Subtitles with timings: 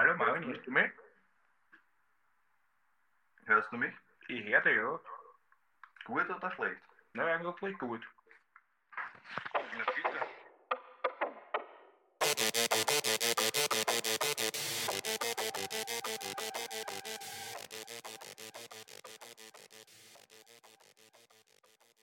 [0.00, 0.90] hallo Marvin, hörst du mich?
[3.44, 3.92] Hörst du mich?
[4.28, 4.98] Ich höre dich, ja.
[6.06, 6.80] Gut oder schlecht?
[7.12, 8.00] Na, eigentlich gut.
[9.52, 10.18] Na bitte.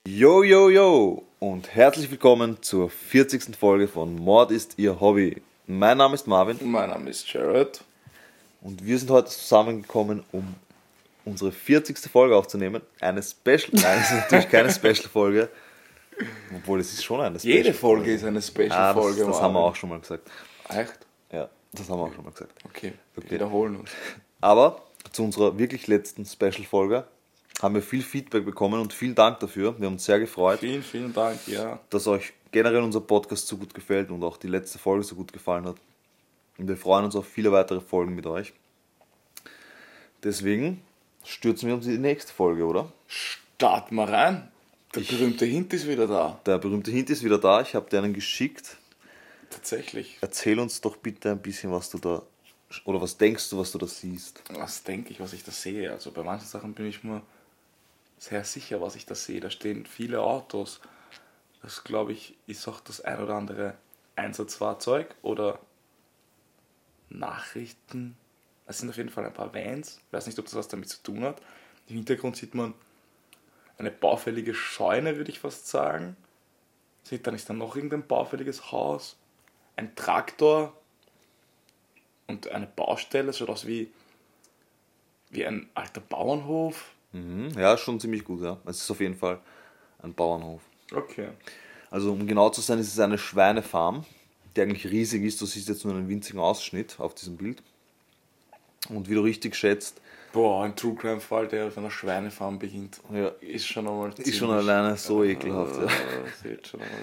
[0.06, 3.56] Yo, yo, yo und herzlich willkommen zur 40.
[3.56, 5.42] Folge von Mord ist Ihr Hobby.
[5.66, 7.84] Mein Name ist Marvin Mein Name ist Jared.
[8.60, 10.54] Und wir sind heute zusammengekommen, um
[11.24, 11.98] unsere 40.
[12.10, 12.82] Folge aufzunehmen.
[13.00, 15.48] Eine Special, nein, es ist natürlich keine Special-Folge,
[16.56, 17.56] obwohl es ist schon eine Special.
[17.56, 19.24] Jede Folge ist eine Ah, das, Special-Folge.
[19.26, 20.28] das haben wir auch schon mal gesagt.
[20.70, 20.98] Echt?
[21.32, 22.52] Ja, das haben wir auch schon mal gesagt.
[22.64, 23.34] Okay, wir Okay.
[23.34, 23.90] wiederholen uns.
[24.40, 27.04] Aber zu unserer wirklich letzten Special-Folge
[27.60, 29.78] haben wir viel Feedback bekommen und vielen Dank dafür.
[29.78, 30.60] Wir haben uns sehr gefreut.
[30.60, 31.80] Vielen, vielen Dank, ja.
[31.90, 35.32] dass euch generell unser Podcast so gut gefällt und auch die letzte Folge so gut
[35.32, 35.76] gefallen hat.
[36.58, 38.52] Und wir freuen uns auf viele weitere Folgen mit euch.
[40.22, 40.82] Deswegen
[41.24, 42.92] stürzen wir uns in die nächste Folge, oder?
[43.06, 44.50] Starten wir rein.
[44.94, 46.40] Der berühmte Hint ist wieder da.
[46.46, 47.60] Der berühmte Hint ist wieder da.
[47.60, 48.76] Ich habe dir einen geschickt.
[49.50, 50.18] Tatsächlich.
[50.20, 52.22] Erzähl uns doch bitte ein bisschen, was du da
[52.84, 54.42] oder was denkst du, was du da siehst.
[54.50, 55.90] Was denke ich, was ich da sehe?
[55.90, 57.22] Also bei manchen Sachen bin ich mir
[58.18, 59.40] sehr sicher, was ich da sehe.
[59.40, 60.80] Da stehen viele Autos.
[61.62, 63.74] Das glaube ich, ist auch das ein oder andere
[64.16, 65.58] Einsatzfahrzeug oder
[67.10, 68.16] Nachrichten.
[68.66, 70.00] Es sind auf jeden Fall ein paar Vans.
[70.06, 71.40] Ich weiß nicht, ob das was damit zu tun hat.
[71.88, 72.74] Im Hintergrund sieht man
[73.78, 76.16] eine baufällige Scheune, würde ich fast sagen.
[77.02, 79.16] Sieht dann ist da noch irgendein baufälliges Haus.
[79.76, 80.76] Ein Traktor
[82.26, 83.30] und eine Baustelle.
[83.30, 83.90] Es schaut aus wie,
[85.30, 86.92] wie ein alter Bauernhof.
[87.12, 87.50] Mhm.
[87.56, 88.58] Ja, schon ziemlich gut, ja.
[88.66, 89.40] Es ist auf jeden Fall
[90.02, 90.62] ein Bauernhof.
[90.92, 91.30] Okay.
[91.90, 94.04] Also um genau zu sein, ist es eine Schweinefarm,
[94.58, 95.40] die eigentlich riesig ist.
[95.40, 97.62] Du siehst jetzt nur einen winzigen Ausschnitt auf diesem Bild.
[98.88, 100.00] Und wie du richtig schätzt,
[100.32, 104.36] Boah, ein True Crime Fall, der auf einer Schweinefarm beginnt, ja, ist schon einmal ist
[104.36, 105.76] schon alleine so ekelhaft.
[105.76, 105.86] Ja.
[106.44, 106.98] Äh, sieht schon einmal.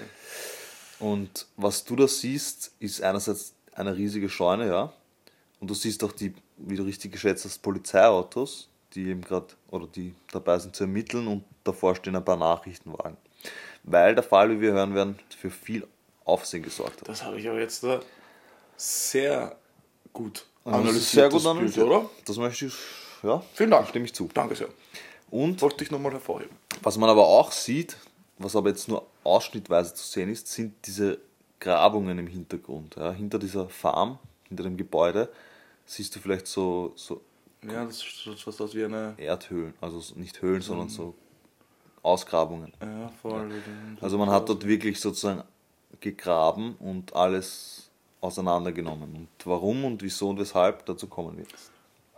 [1.00, 4.92] Und was du da siehst, ist einerseits eine riesige Scheune, ja.
[5.58, 9.88] Und du siehst auch die, wie du richtig geschätzt hast, Polizeiautos, die eben gerade oder
[9.88, 13.16] die dabei sind zu ermitteln und davor stehen ein paar Nachrichtenwagen.
[13.82, 15.86] Weil der Fall, wie wir hören werden, für viel
[16.26, 17.08] Aufsehen gesorgt hat.
[17.08, 18.00] Das habe ich aber jetzt da
[18.76, 19.56] sehr
[20.12, 20.96] gut analysiert.
[21.02, 22.10] ist sehr gut das analysiert, Bild, oder?
[22.26, 22.74] Das möchte ich,
[23.22, 23.88] ja, Vielen Dank.
[23.88, 24.28] stimme ich zu.
[24.34, 24.68] Danke sehr.
[25.30, 26.54] Und Wollte ich nochmal hervorheben.
[26.82, 27.96] Was man aber auch sieht,
[28.38, 31.18] was aber jetzt nur ausschnittweise zu sehen ist, sind diese
[31.58, 32.96] Grabungen im Hintergrund.
[32.96, 33.12] Ja.
[33.12, 35.32] Hinter dieser Farm, hinter dem Gebäude,
[35.86, 37.22] siehst du vielleicht so, so
[37.62, 39.14] Ja, das schaut fast aus wie eine.
[39.16, 41.14] Erdhöhlen, also so- nicht Höhlen, sondern so
[42.02, 42.72] Ausgrabungen.
[42.80, 43.50] Ja, voll.
[44.00, 45.42] Also man hat dort wirklich sozusagen
[46.00, 47.90] gegraben und alles
[48.20, 49.14] auseinandergenommen.
[49.14, 51.70] Und warum und wieso und weshalb, dazu kommen wir jetzt.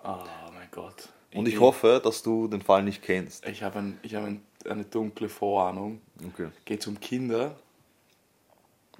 [0.04, 0.24] Oh
[0.54, 1.08] mein Gott.
[1.34, 3.46] Und ich hoffe, dass du den Fall nicht kennst.
[3.46, 6.00] Ich habe ein, ich habe ein, eine dunkle Vorahnung.
[6.26, 6.48] Okay.
[6.64, 7.56] Geht es um Kinder?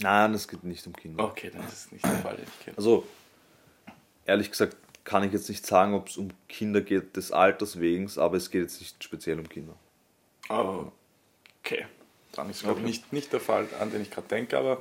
[0.01, 1.25] Nein, es geht nicht um Kinder.
[1.25, 2.77] Okay, dann ist es nicht der Fall, den ich kenne.
[2.77, 3.05] Also,
[4.27, 8.11] ehrlich gesagt, kann ich jetzt nicht sagen, ob es um Kinder geht des Alters wegen,
[8.19, 9.75] aber es geht jetzt nicht speziell um Kinder.
[10.51, 10.93] Oh,
[11.61, 11.87] okay.
[12.39, 14.79] Dann ist glaube ich, nicht, nicht der Fall, an den ich gerade denke, aber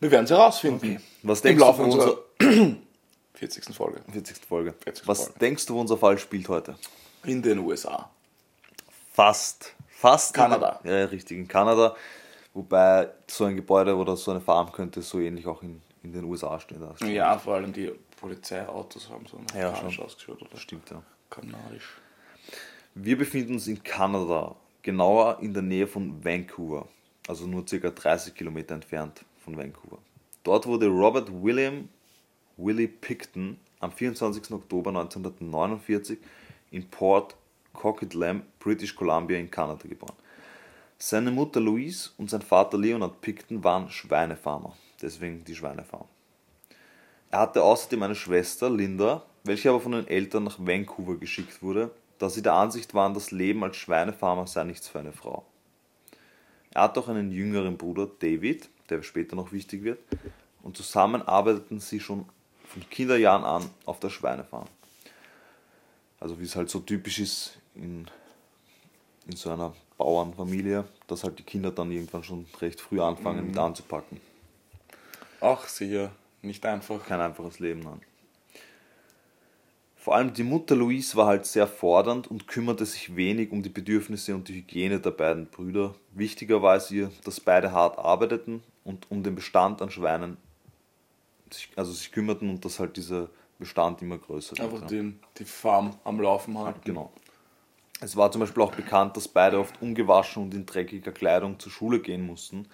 [0.00, 1.02] wir werden es herausfinden.
[1.24, 2.76] Was Im denkst du Laufe von unserer unserer
[3.34, 3.74] 40.
[3.74, 4.36] Folge 40.
[4.46, 4.74] Folge?
[4.84, 5.08] 40.
[5.08, 5.38] Was Folge.
[5.40, 6.76] denkst du, wo unser Fall spielt heute?
[7.24, 8.08] in den USA.
[9.12, 9.74] Fast.
[9.88, 10.32] Fast.
[10.34, 10.80] Kanada.
[10.84, 11.96] In, ja, richtig, in Kanada.
[12.54, 16.24] Wobei so ein Gebäude oder so eine Farm könnte so ähnlich auch in, in den
[16.24, 16.80] USA stehen.
[17.12, 20.04] Ja, vor allem die Polizeiautos haben so Ja, amerikanisch schon.
[20.04, 21.02] ausgeschaut oder stimmt, ja.
[21.28, 21.98] kanadisch.
[22.94, 24.54] Wir befinden uns in Kanada,
[24.88, 26.88] genauer in der Nähe von Vancouver,
[27.28, 27.90] also nur ca.
[27.90, 29.98] 30 Kilometer entfernt von Vancouver.
[30.42, 31.90] Dort wurde Robert William
[32.56, 34.50] Willie Picton am 24.
[34.50, 36.16] Oktober 1949
[36.70, 37.36] in Port
[37.74, 40.16] Coquitlam, British Columbia in Kanada geboren.
[40.96, 46.06] Seine Mutter Louise und sein Vater Leonard Picton waren Schweinefarmer, deswegen die Schweinefarm.
[47.30, 51.90] Er hatte außerdem eine Schwester, Linda, welche aber von den Eltern nach Vancouver geschickt wurde,
[52.18, 55.44] da sie der Ansicht waren, das Leben als Schweinefarmer sei nichts für eine Frau.
[56.70, 59.98] Er hat auch einen jüngeren Bruder, David, der später noch wichtig wird,
[60.62, 62.26] und zusammen arbeiteten sie schon
[62.66, 64.66] von Kinderjahren an auf der Schweinefarm.
[66.20, 68.06] Also wie es halt so typisch ist in,
[69.26, 73.58] in so einer Bauernfamilie, dass halt die Kinder dann irgendwann schon recht früh anfangen mit
[73.58, 74.20] anzupacken.
[75.40, 76.10] Ach, sicher,
[76.42, 77.04] nicht einfach.
[77.06, 78.00] kein einfaches Leben an.
[80.00, 83.68] Vor allem die Mutter Louise war halt sehr fordernd und kümmerte sich wenig um die
[83.68, 85.94] Bedürfnisse und die Hygiene der beiden Brüder.
[86.12, 90.36] Wichtiger war es ihr, dass beide hart arbeiteten und um den Bestand an Schweinen
[91.50, 93.28] sich, also sich kümmerten und dass halt diese
[93.58, 94.60] Bestand immer größer wird.
[94.60, 94.86] Einfach ja.
[94.86, 96.80] den, die Farm am Laufen halten.
[96.84, 97.10] Genau.
[98.00, 101.72] Es war zum Beispiel auch bekannt, dass beide oft ungewaschen und in dreckiger Kleidung zur
[101.72, 102.68] Schule gehen mussten.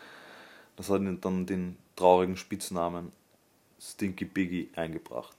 [0.77, 3.12] Das hat ihnen dann den traurigen Spitznamen
[3.81, 5.37] Stinky Piggy eingebracht.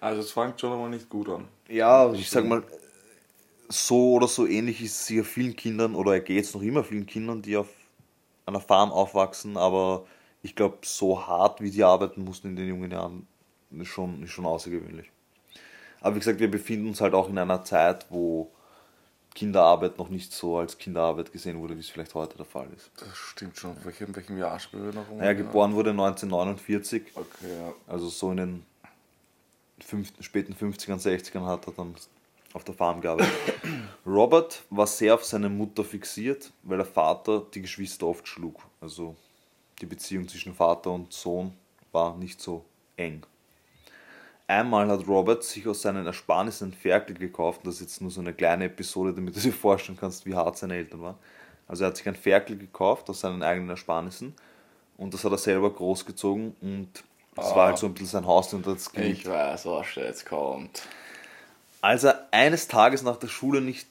[0.00, 1.48] Also es fängt schon einmal nicht gut an.
[1.68, 2.62] Ja, ich sag mal,
[3.68, 6.84] so oder so ähnlich ist es sicher vielen Kindern, oder er geht es noch immer
[6.84, 7.68] vielen Kindern, die auf
[8.46, 10.06] einer Farm aufwachsen, aber
[10.42, 13.26] ich glaube, so hart wie die arbeiten mussten in den jungen Jahren,
[13.70, 15.10] ist schon, ist schon außergewöhnlich.
[16.00, 18.50] Aber wie gesagt, wir befinden uns halt auch in einer Zeit, wo
[19.34, 22.90] Kinderarbeit noch nicht so als Kinderarbeit gesehen wurde, wie es vielleicht heute der Fall ist.
[22.98, 23.76] Das stimmt schon.
[23.76, 25.10] In welchem, welchem Jahr spielen wir noch?
[25.10, 27.72] Naja, geboren wurde 1949, Okay, ja.
[27.86, 28.66] also so in den
[29.84, 31.94] fünf, späten 50ern, 60ern hat er dann
[32.52, 33.32] auf der Farm gearbeitet.
[34.06, 38.60] Robert war sehr auf seine Mutter fixiert, weil der Vater die Geschwister oft schlug.
[38.80, 39.16] Also
[39.80, 41.52] die Beziehung zwischen Vater und Sohn
[41.92, 42.64] war nicht so
[42.96, 43.24] eng.
[44.46, 47.60] Einmal hat Robert sich aus seinen Ersparnissen ein Ferkel gekauft.
[47.64, 50.56] Das ist jetzt nur so eine kleine Episode, damit du dir vorstellen kannst, wie hart
[50.56, 51.18] seine Eltern waren.
[51.66, 54.34] Also er hat sich ein Ferkel gekauft aus seinen eigenen Ersparnissen
[54.96, 57.04] und das hat er selber großgezogen und
[57.38, 59.20] das war halt so ein bisschen sein Haus und das geliebt.
[59.20, 60.82] Ich weiß, was jetzt kommt.
[61.80, 63.86] Als er eines Tages nach der Schule nicht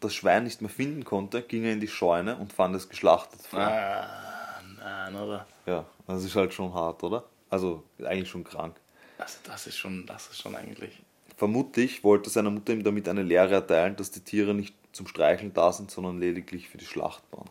[0.00, 3.40] das Schwein nicht mehr finden konnte, ging er in die Scheune und fand es geschlachtet
[3.42, 3.60] vor.
[3.60, 5.46] Ah, nein, oder?
[5.66, 7.24] Ja, das ist halt schon hart, oder?
[7.48, 8.76] Also eigentlich schon krank.
[9.16, 11.02] Also das ist schon, das ist schon eigentlich.
[11.36, 15.52] Vermutlich wollte seine Mutter ihm damit eine Lehre erteilen, dass die Tiere nicht zum Streicheln
[15.52, 17.48] da sind, sondern lediglich für die Schlachtbank.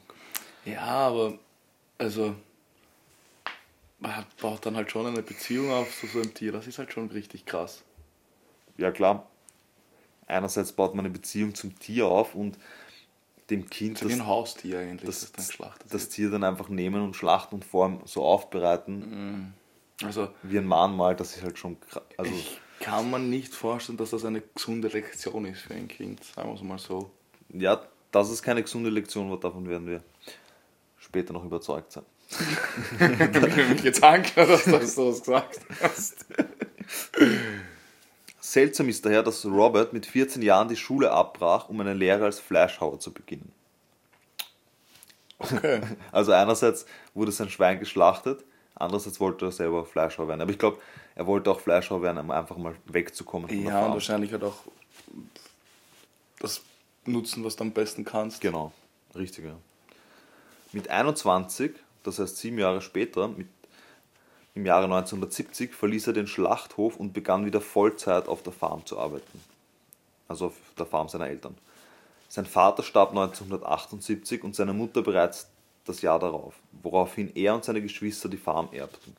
[0.65, 1.33] Ja, aber
[1.97, 2.35] also
[4.03, 6.51] man baut dann halt schon eine Beziehung auf zu so einem Tier.
[6.51, 7.83] Das ist halt schon richtig krass.
[8.77, 9.27] Ja klar,
[10.27, 12.57] einerseits baut man eine Beziehung zum Tier auf und
[13.50, 16.69] dem Kind So wie ein Haustier eigentlich, das, das, dann geschlachtet das Tier dann einfach
[16.69, 19.53] nehmen und schlachten und vor ihm so aufbereiten,
[20.00, 20.07] wird.
[20.07, 23.97] Also wie ein Mahnmal, das ist halt schon kra- also ich kann man nicht vorstellen,
[23.97, 26.23] dass das eine gesunde Lektion ist für ein Kind.
[26.23, 27.11] Sagen wir es mal so.
[27.49, 30.03] Ja, dass es keine gesunde Lektion war, davon werden wir
[30.97, 32.06] später noch überzeugt sein.
[32.39, 36.25] Ich will mich jetzt angehört, dass du sowas gesagt hast.
[38.39, 42.39] Seltsam ist daher, dass Robert mit 14 Jahren die Schule abbrach, um eine Lehre als
[42.39, 43.51] Fleischhauer zu beginnen.
[45.39, 45.81] Okay.
[46.12, 48.44] Also einerseits wurde sein Schwein geschlachtet,
[48.75, 50.41] andererseits wollte er selber Fleischhauer werden.
[50.41, 50.77] Aber ich glaube,
[51.15, 54.44] er wollte auch Fleischhauer werden, um einfach mal wegzukommen von der Ja, und wahrscheinlich halt
[54.44, 54.57] auch
[56.39, 56.62] das
[57.06, 58.41] nutzen, was du am besten kannst.
[58.41, 58.71] Genau,
[59.15, 59.45] richtig.
[59.45, 59.56] Ja.
[60.71, 63.47] Mit 21, das heißt sieben Jahre später, mit,
[64.53, 69.00] im Jahre 1970, verließ er den Schlachthof und begann wieder Vollzeit auf der Farm zu
[69.00, 69.41] arbeiten.
[70.27, 71.55] Also auf der Farm seiner Eltern.
[72.29, 75.50] Sein Vater starb 1978 und seine Mutter bereits
[75.85, 79.15] das Jahr darauf, woraufhin er und seine Geschwister die Farm erbten.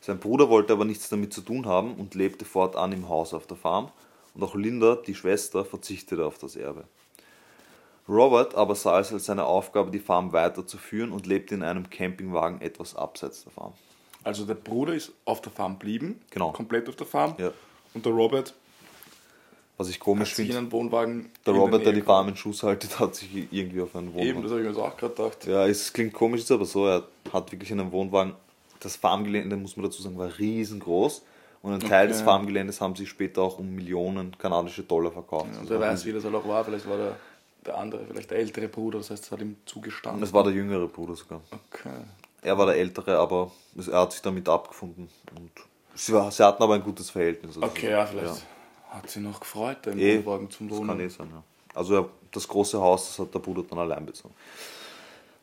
[0.00, 3.46] Sein Bruder wollte aber nichts damit zu tun haben und lebte fortan im Haus auf
[3.46, 3.90] der Farm
[4.34, 6.84] und auch Linda, die Schwester, verzichtete auf das Erbe.
[8.08, 12.60] Robert aber sah es als seine Aufgabe, die Farm weiterzuführen und lebte in einem Campingwagen
[12.60, 13.72] etwas abseits der Farm.
[14.24, 16.20] Also der Bruder ist auf der Farm blieben.
[16.30, 16.52] Genau.
[16.52, 17.34] Komplett auf der Farm.
[17.38, 17.50] Ja.
[17.94, 18.54] Und der Robert
[19.76, 21.30] Was ich komisch sich in finde, Wohnwagen.
[21.46, 24.24] der Robert, der die Farm in Schuss haltet, hat sich irgendwie auf einen gehabt.
[24.24, 24.42] Eben, Wohnwagen.
[24.42, 25.46] das habe ich mir auch gerade gedacht.
[25.46, 28.34] Ja, es klingt komisch, ist aber so, er hat wirklich einen Wohnwagen.
[28.80, 31.22] Das Farmgelände, muss man dazu sagen, war riesengroß.
[31.62, 32.12] Und einen Teil Okay.
[32.12, 35.46] des Farmgeländes haben sie später auch um Millionen kanadische Dollar verkauft.
[35.52, 36.64] Und Also wer weiß, wie das halt auch war.
[36.64, 37.16] Vielleicht war der,
[37.66, 40.22] der andere, vielleicht der ältere Bruder, das heißt, es hat ihm zugestanden.
[40.22, 41.40] es war der jüngere Bruder sogar.
[41.50, 41.90] Okay.
[42.42, 45.08] Er war der ältere, aber er hat sich damit abgefunden.
[45.36, 45.50] Und
[45.94, 47.56] sie, war, sie hatten aber ein gutes Verhältnis.
[47.56, 48.44] also- Okay, ja, vielleicht
[48.90, 51.00] hat sie noch gefreut, im Eh, Wohnwagen zum Das kann Wohnen.
[51.00, 51.42] eh sein, ja.
[51.74, 54.34] Also das große Haus, das hat der Bruder dann allein bezogen.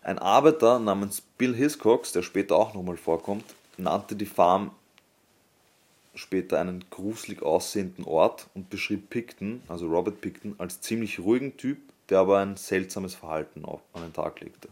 [0.02, 3.44] Ein Arbeiter namens Bill Hiscox, der später auch nochmal vorkommt,
[3.78, 4.72] nannte die Farm
[6.14, 11.78] später einen gruselig aussehenden Ort und beschrieb Picton, also Robert Picton, als ziemlich ruhigen Typ,
[12.10, 14.70] der aber ein seltsames Verhalten an den Tag legte.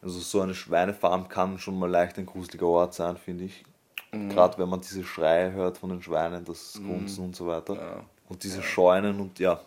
[0.00, 3.64] Also so eine Schweinefarm kann schon mal leicht ein gruseliger Ort sein, finde ich.
[4.10, 7.74] Gerade wenn man diese Schreie hört von den Schweinen, das Grunzen und so weiter.
[7.74, 8.04] Ja.
[8.28, 9.60] Und diese Scheunen und ja,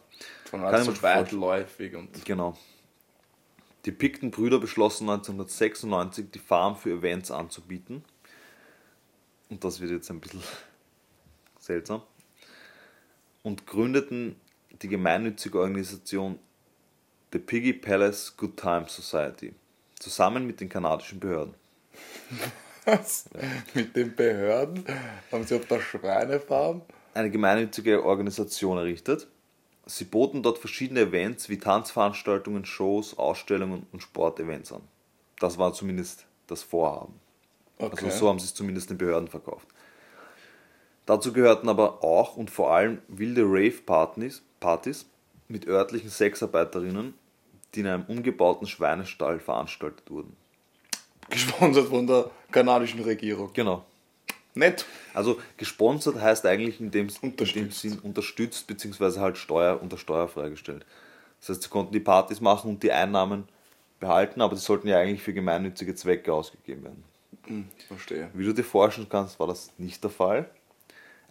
[0.45, 2.25] Von Kann alles so weitläufig und.
[2.25, 2.57] genau.
[3.85, 8.03] Die Picton-Brüder beschlossen 1996, die Farm für Events anzubieten.
[9.49, 10.41] Und das wird jetzt ein bisschen
[11.59, 12.01] seltsam.
[13.43, 14.39] Und gründeten
[14.81, 16.39] die gemeinnützige Organisation
[17.31, 19.53] The Piggy Palace Good Time Society.
[19.99, 21.53] Zusammen mit den kanadischen Behörden.
[22.85, 23.25] Was?
[23.73, 24.83] Mit den Behörden
[25.31, 26.81] haben sie auf der Schweinefarm.
[27.13, 29.27] eine gemeinnützige Organisation errichtet.
[29.85, 34.81] Sie boten dort verschiedene Events wie Tanzveranstaltungen, Shows, Ausstellungen und Sportevents an.
[35.39, 37.13] Das war zumindest das Vorhaben.
[37.77, 38.05] Okay.
[38.05, 39.67] Also so haben sie es zumindest den Behörden verkauft.
[41.05, 45.05] Dazu gehörten aber auch und vor allem wilde Rave-Partys Partys
[45.49, 47.13] mit örtlichen Sexarbeiterinnen,
[47.75, 50.37] die in einem umgebauten Schweinestall veranstaltet wurden.
[51.29, 53.51] Gesponsert von der kanadischen Regierung.
[53.53, 53.83] Genau.
[54.53, 54.85] Nett.
[55.13, 57.81] Also gesponsert heißt eigentlich in dem, in dem Unterstützt.
[57.81, 60.85] Sinn unterstützt, beziehungsweise halt Steuer, unter Steuer freigestellt.
[61.39, 63.47] Das heißt, sie konnten die Partys machen und die Einnahmen
[63.99, 67.03] behalten, aber die sollten ja eigentlich für gemeinnützige Zwecke ausgegeben werden.
[67.47, 68.29] Hm, verstehe.
[68.33, 70.49] Wie du dir vorstellen kannst, war das nicht der Fall.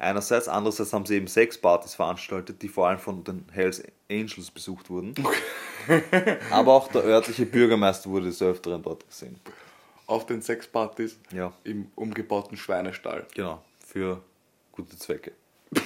[0.01, 4.89] Einerseits, andererseits haben sie eben Sexpartys veranstaltet, die vor allem von den Hells Angels besucht
[4.89, 5.15] wurden.
[6.51, 9.39] Aber auch der örtliche Bürgermeister wurde des Öfteren dort gesehen.
[10.07, 13.27] Auf den Sexpartys Ja, im umgebauten Schweinestall.
[13.35, 14.23] genau, für
[14.73, 15.33] gute Zwecke.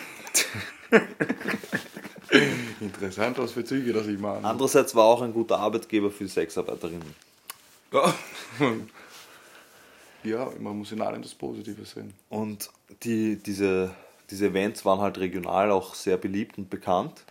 [2.81, 4.45] Interessant, was für Züge das ich mache.
[4.45, 7.15] Andererseits war auch ein guter Arbeitgeber für die Sexarbeiterinnen.
[7.93, 8.15] Ja.
[10.25, 12.15] ja, man muss in allem das Positive sehen.
[12.29, 12.71] Und
[13.03, 13.95] die, diese,
[14.31, 17.25] diese Events waren halt regional auch sehr beliebt und bekannt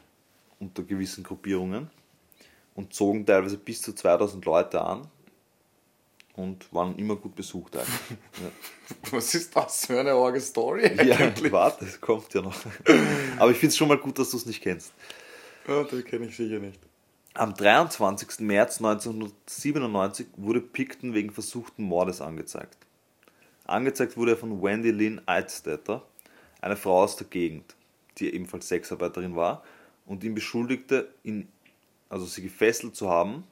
[0.60, 1.90] unter gewissen Gruppierungen
[2.76, 5.08] und zogen teilweise bis zu 2000 Leute an
[6.36, 8.18] und waren immer gut besucht eigentlich.
[9.12, 11.52] Was ist das für eine arge Story Ja, eigentlich?
[11.52, 12.56] warte, es kommt ja noch.
[13.38, 14.94] Aber ich finde es schon mal gut, dass du es nicht kennst.
[15.68, 16.80] Ja, das kenne ich sicher nicht.
[17.36, 18.40] Am 23.
[18.42, 22.78] März 1997 wurde Picton wegen versuchten Mordes angezeigt.
[23.66, 26.04] Angezeigt wurde er von Wendy Lynn Eidstetter,
[26.64, 27.76] eine Frau aus der Gegend,
[28.18, 29.64] die ebenfalls Sexarbeiterin war
[30.06, 31.48] und ihn beschuldigte, ihn,
[32.10, 33.44] also sie gefesselt zu haben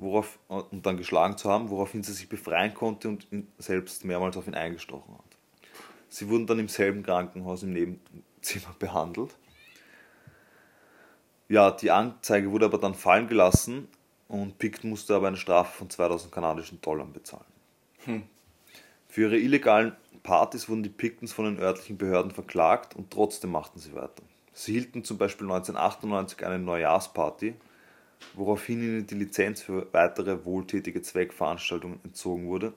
[0.00, 4.36] worauf, und dann geschlagen zu haben, woraufhin sie sich befreien konnte und ihn selbst mehrmals
[4.36, 5.36] auf ihn eingestochen hat.
[6.08, 9.36] Sie wurden dann im selben Krankenhaus im Nebenzimmer behandelt.
[11.48, 13.88] Ja, die Anzeige wurde aber dann fallen gelassen
[14.28, 17.44] und Picton musste aber eine Strafe von 2000 kanadischen Dollar bezahlen.
[19.08, 23.78] Für ihre illegalen Partys wurden die Pictons von den örtlichen Behörden verklagt und trotzdem machten
[23.78, 24.22] sie weiter.
[24.52, 27.54] Sie hielten zum Beispiel 1998 eine Neujahrsparty,
[28.34, 32.72] woraufhin ihnen die Lizenz für weitere wohltätige Zweckveranstaltungen entzogen wurde,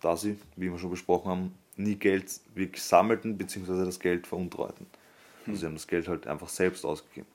[0.00, 3.84] da sie, wie wir schon besprochen haben, nie Geld wirklich sammelten bzw.
[3.84, 4.86] das Geld veruntreuten.
[5.46, 7.26] Also sie haben das Geld halt einfach selbst ausgegeben.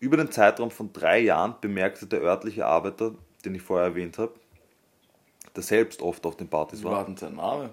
[0.00, 4.34] Über den Zeitraum von drei Jahren bemerkte der örtliche Arbeiter, den ich vorher erwähnt habe,
[5.54, 6.92] der selbst oft auf den Partys war.
[6.92, 7.70] war denn sein Name?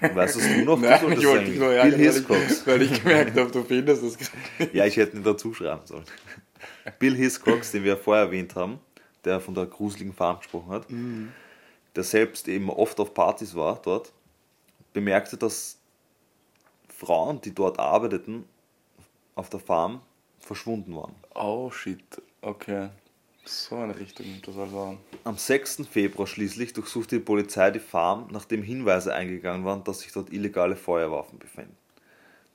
[0.00, 0.78] Weißt du es noch?
[0.78, 4.30] Nein, Du ich wollte nur Bill weil ich, weil ich gemerkt habe, du findest das.
[4.72, 6.04] Ja, ich hätte ihn dazu schreiben sollen.
[6.98, 8.78] Bill Hiscox, den wir vorher erwähnt haben,
[9.24, 10.86] der von der gruseligen Farm gesprochen hat,
[11.94, 14.12] der selbst eben oft auf Partys war dort,
[14.92, 15.78] bemerkte, dass
[16.88, 18.44] Frauen, die dort arbeiteten,
[19.34, 20.00] auf der Farm,
[20.40, 21.14] verschwunden waren.
[21.34, 22.02] Oh shit,
[22.40, 22.90] okay.
[23.48, 24.98] So eine Richtung das also.
[25.22, 25.86] Am 6.
[25.88, 30.74] Februar schließlich durchsuchte die Polizei die Farm, nachdem Hinweise eingegangen waren, dass sich dort illegale
[30.74, 31.76] Feuerwaffen befänden.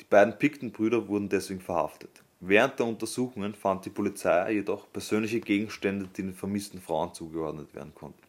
[0.01, 2.09] Die beiden Picton-Brüder wurden deswegen verhaftet.
[2.41, 7.95] Während der Untersuchungen fand die Polizei jedoch persönliche Gegenstände, die den vermissten Frauen zugeordnet werden
[7.95, 8.23] konnten.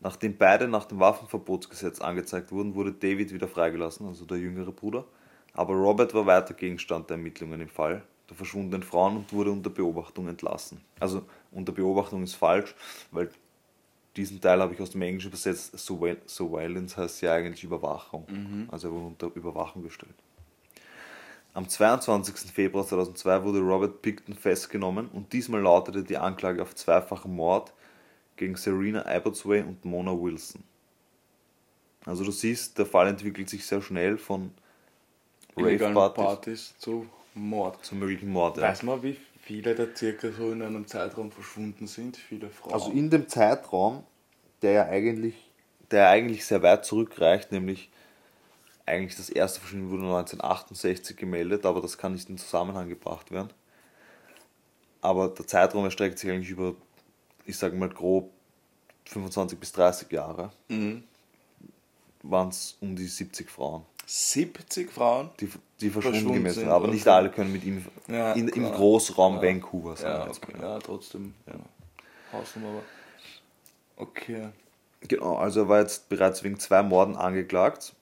[0.00, 5.06] Nachdem beide nach dem Waffenverbotsgesetz angezeigt wurden, wurde David wieder freigelassen, also der jüngere Bruder,
[5.54, 9.70] aber Robert war weiter Gegenstand der Ermittlungen im Fall der verschwundenen Frauen und wurde unter
[9.70, 10.80] Beobachtung entlassen.
[10.98, 12.74] Also unter Beobachtung ist falsch,
[13.10, 13.30] weil
[14.16, 15.74] diesen Teil habe ich aus dem Englischen übersetzt.
[15.76, 18.26] Surveil- Surveillance heißt ja eigentlich Überwachung.
[18.70, 20.14] Also er wurde unter Überwachung gestellt.
[21.54, 22.52] Am 22.
[22.52, 27.72] Februar 2002 wurde Robert Picton festgenommen und diesmal lautete die Anklage auf zweifachen Mord
[28.36, 30.62] gegen Serena Abbotsway und Mona Wilson.
[32.04, 34.50] Also du siehst, der Fall entwickelt sich sehr schnell von
[35.56, 37.06] Rave-Partys Partys zu
[37.36, 37.84] Mord.
[37.84, 38.56] zum möglichen Mord.
[38.56, 38.64] Ja.
[38.64, 42.16] Weiß man, wie viele da circa so in einem Zeitraum verschwunden sind?
[42.16, 42.72] Viele Frauen.
[42.72, 44.04] Also in dem Zeitraum,
[44.62, 45.34] der ja eigentlich,
[45.90, 47.90] der ja eigentlich sehr weit zurückreicht, nämlich
[48.86, 53.50] eigentlich das erste Verschwinden wurde 1968 gemeldet, aber das kann nicht in Zusammenhang gebracht werden.
[55.00, 56.74] Aber der Zeitraum erstreckt sich eigentlich über,
[57.44, 58.30] ich sage mal grob
[59.06, 60.52] 25 bis 30 Jahre.
[60.68, 61.04] Mhm.
[62.22, 65.30] Waren es um die 70 Frauen, 70 Frauen?
[65.40, 66.68] die, die verschwunden Verschwunden gemessen sind.
[66.68, 68.70] Aber nicht alle können mit ihm Ja, in, im.
[68.72, 69.42] Großraum Ja.
[69.42, 70.10] Vancouver sein.
[70.12, 70.52] Ja, okay.
[70.60, 71.34] ja trotzdem.
[71.46, 71.54] Ja.
[72.32, 72.82] Hausnummer, aber.
[73.96, 74.48] Okay.
[75.00, 77.94] Genau, also er war jetzt bereits wegen zwei Morden angeklagt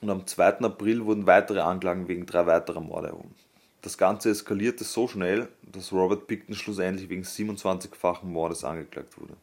[0.00, 0.60] und am 2.
[0.60, 3.34] April wurden weitere Anklagen wegen drei weiterer Morde erhoben.
[3.82, 9.34] Das Ganze eskalierte so schnell, dass Robert Picton schlussendlich wegen 27-fachen Mordes angeklagt wurde.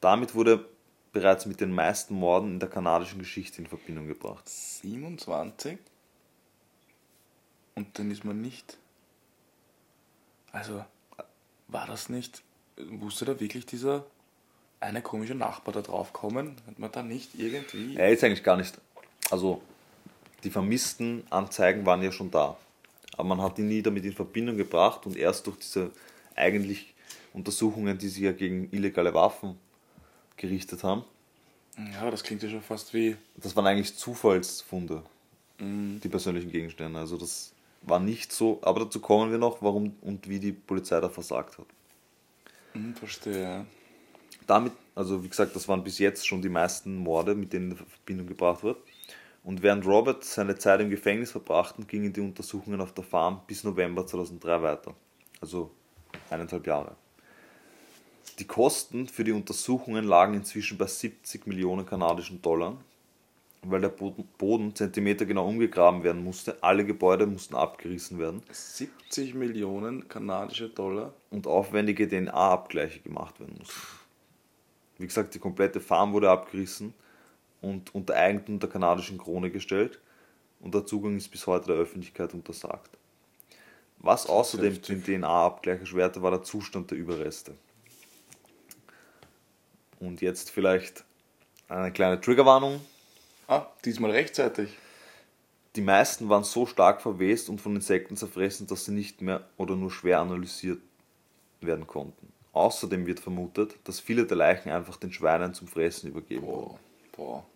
[0.00, 0.64] Damit wurde
[1.12, 4.48] bereits mit den meisten Morden in der kanadischen Geschichte in Verbindung gebracht.
[4.48, 5.78] 27?
[7.74, 8.76] Und dann ist man nicht.
[10.52, 10.84] Also,
[11.68, 12.42] war das nicht.
[12.90, 14.04] Musste da wirklich dieser
[14.80, 16.56] eine komische Nachbar da drauf kommen?
[16.66, 17.96] Hat man da nicht irgendwie.
[17.96, 18.78] Er ist eigentlich gar nicht
[19.32, 19.62] also
[20.44, 22.56] die vermissten Anzeigen waren ja schon da.
[23.14, 25.90] Aber man hat ihn nie damit in Verbindung gebracht und erst durch diese
[26.34, 26.92] eigentlich
[27.32, 29.58] Untersuchungen, die sich ja gegen illegale Waffen
[30.36, 31.04] gerichtet haben,
[31.92, 33.16] Ja, das klingt ja schon fast wie.
[33.36, 35.02] das waren eigentlich Zufallsfunde,
[35.58, 36.98] die persönlichen Gegenstände.
[36.98, 41.00] Also das war nicht so, aber dazu kommen wir noch, warum und wie die Polizei
[41.00, 41.66] da versagt hat.
[42.72, 43.66] Hm, verstehe.
[44.46, 47.76] damit, also wie gesagt, das waren bis jetzt schon die meisten Morde, mit denen in
[47.76, 48.78] Verbindung gebracht wird.
[49.44, 53.64] Und während Robert seine Zeit im Gefängnis verbrachten, gingen die Untersuchungen auf der Farm bis
[53.64, 54.94] November 2003 weiter.
[55.40, 55.70] Also
[56.30, 56.94] eineinhalb Jahre.
[58.38, 62.78] Die Kosten für die Untersuchungen lagen inzwischen bei 70 Millionen kanadischen Dollar,
[63.62, 66.56] weil der Boden, zentimetergenau umgegraben werden musste.
[66.62, 71.12] Alle Gebäude mussten abgerissen werden 70 Millionen kanadische Dollar.
[71.30, 73.80] und aufwendige DNA-Abgleiche gemacht werden mussten.
[74.98, 76.94] Wie gesagt, die komplette Farm wurde abgerissen
[77.60, 80.00] und unter Eigentum der kanadischen Krone gestellt
[80.60, 82.96] und der Zugang ist bis heute der Öffentlichkeit untersagt.
[83.98, 87.54] Was außerdem den DNA-Abgleich erschwerte, war der Zustand der Überreste.
[90.02, 91.04] Und jetzt vielleicht
[91.68, 92.80] eine kleine Triggerwarnung.
[93.46, 94.76] Ah, diesmal rechtzeitig.
[95.76, 99.76] Die meisten waren so stark verwest und von Insekten zerfressen, dass sie nicht mehr oder
[99.76, 100.80] nur schwer analysiert
[101.60, 102.32] werden konnten.
[102.52, 106.78] Außerdem wird vermutet, dass viele der Leichen einfach den Schweinen zum Fressen übergeben wurden.
[107.12, 107.44] Boah.
[107.44, 107.46] Boah.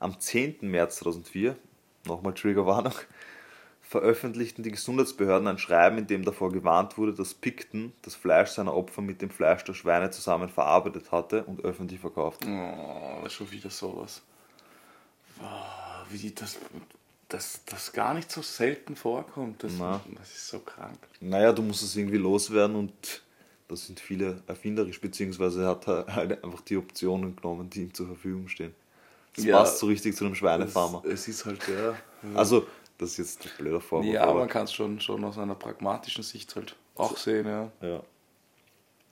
[0.00, 0.56] Am 10.
[0.62, 1.56] März 2004,
[2.04, 2.94] nochmal Triggerwarnung,
[3.94, 8.74] veröffentlichten die Gesundheitsbehörden ein Schreiben, in dem davor gewarnt wurde, dass Picton das Fleisch seiner
[8.74, 12.40] Opfer mit dem Fleisch der Schweine zusammen verarbeitet hatte und öffentlich verkauft.
[12.44, 14.20] Oh, das ist schon wieder sowas.
[15.38, 16.58] Wow, wie das,
[17.28, 19.62] das, das gar nicht so selten vorkommt.
[19.62, 20.98] Das, das ist so krank.
[21.20, 23.22] Naja, du musst es irgendwie loswerden und
[23.68, 28.08] da sind viele erfinderisch, beziehungsweise hat er halt einfach die Optionen genommen, die ihm zur
[28.08, 28.74] Verfügung stehen.
[29.36, 29.58] Das Ja.
[29.58, 31.02] passt so richtig zu einem Schweinefarmer.
[31.04, 31.90] Es, es ist halt, ja.
[31.90, 31.96] ja.
[32.34, 32.66] Also,
[32.98, 34.12] das ist jetzt ein blöder Vorwurf.
[34.12, 37.70] ja, aber man kann es schon, schon aus einer pragmatischen Sicht halt auch sehen, ja.
[37.80, 38.02] ja.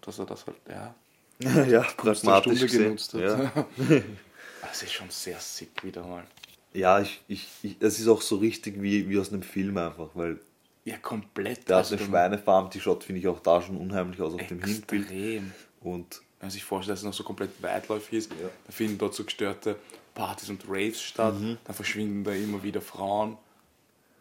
[0.01, 0.95] Dass er das halt, ja,
[1.40, 2.83] ja, der pragmatisch Stunde gesehen.
[2.85, 3.21] genutzt hat.
[3.21, 3.53] Ja,
[4.62, 6.25] Das ist schon sehr sick wieder mal.
[6.73, 10.11] ja ich, ich, ich, es ist auch so richtig wie, wie aus einem Film einfach,
[10.14, 10.38] weil
[10.85, 11.68] Ja, komplett.
[11.68, 14.47] da also ist eine Schweinefarm, die schaut, finde ich, auch da schon unheimlich aus auf
[14.47, 15.03] dem Hinbild.
[15.03, 15.53] Extrem.
[15.81, 19.14] Und Wenn man sich vorstellt, dass es noch so komplett weitläufig ist, da finden dort
[19.14, 19.77] so gestörte
[20.14, 21.59] Partys und Raves statt, Mhm.
[21.64, 23.37] dann verschwinden da immer wieder Frauen.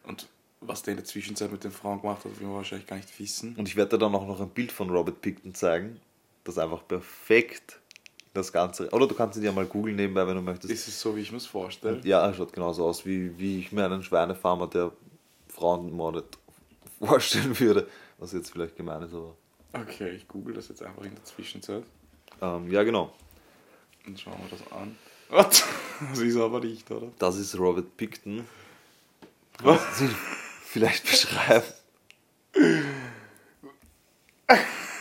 [0.04, 0.28] Und
[0.60, 3.18] was der in der Zwischenzeit mit den Frauen gemacht hat, will man wahrscheinlich gar nicht
[3.18, 3.56] wissen.
[3.56, 6.00] Und ich werde dir dann auch noch ein Bild von Robert Picton zeigen,
[6.44, 7.78] das einfach perfekt
[8.34, 8.88] das Ganze.
[8.90, 10.72] Oder du kannst ihn ja mal googeln nebenbei, wenn du möchtest.
[10.72, 12.00] Ist es so, wie ich mir es vorstelle?
[12.04, 14.92] Ja, er schaut genauso aus, wie, wie ich mir einen Schweinefarmer, der
[15.48, 16.38] Frauen mordet,
[16.98, 17.88] vorstellen würde.
[18.18, 19.36] Was jetzt vielleicht gemein ist, aber.
[19.72, 21.82] Okay, ich google das jetzt einfach in der Zwischenzeit
[22.40, 23.12] Ähm, ja, genau.
[24.06, 24.96] und schauen wir das an.
[25.28, 25.64] Was?
[26.10, 27.12] Das ist aber nicht, oder?
[27.18, 28.44] Das ist Robert Picton.
[29.62, 29.80] Was?
[29.98, 30.08] Du
[30.64, 31.64] vielleicht beschreiben?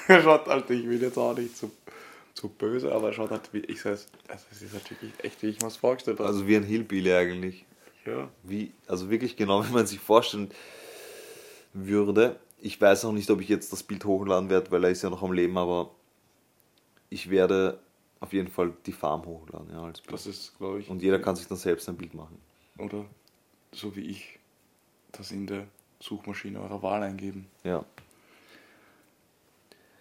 [0.08, 1.72] Er schaut halt, ich will jetzt auch nicht so,
[2.34, 4.08] so böse, aber er schaut halt, wie ich es.
[4.28, 6.28] Also, es ist halt wirklich echt, wie ich mir es vorgestellt habe.
[6.30, 7.66] Also wie ein Hillbilly eigentlich.
[8.06, 8.30] ja.
[8.44, 10.52] Wie, also wirklich genau, wie man sich vorstellen
[11.74, 12.40] würde.
[12.60, 15.10] Ich weiß noch nicht, ob ich jetzt das Bild hochladen werde, weil er ist ja
[15.10, 15.90] noch am Leben, aber
[17.10, 17.80] ich werde
[18.20, 19.70] auf jeden Fall die Farm hochladen.
[19.72, 20.14] Ja, als Bild.
[20.14, 20.90] Das ist, glaube ich.
[20.90, 22.38] Und jeder kann sich dann selbst ein Bild machen.
[22.78, 23.06] Oder
[23.72, 24.38] so wie ich
[25.12, 25.68] das in der
[26.00, 27.48] Suchmaschine eurer Wahl eingeben.
[27.64, 27.84] Ja.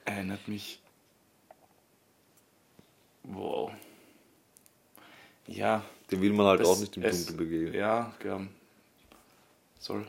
[0.04, 0.80] Erinnert mich.
[3.24, 3.70] Wow.
[5.46, 5.84] Ja.
[6.10, 7.74] Den will man halt das- auch nicht im es- Dunkeln begegnen.
[7.74, 8.48] Ja, gern.
[9.78, 10.06] Soll